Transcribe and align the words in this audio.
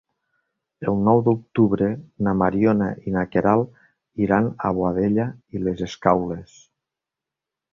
El 0.91 0.95
nou 1.07 1.19
d'octubre 1.27 1.89
na 2.27 2.33
Mariona 2.39 2.87
i 3.11 3.15
na 3.17 3.25
Queralt 3.35 4.25
iran 4.29 4.49
a 4.71 4.73
Boadella 4.79 5.29
i 5.59 5.63
les 5.69 5.85
Escaules. 5.91 6.57